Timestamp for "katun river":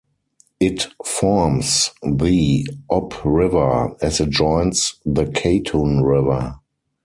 5.25-6.55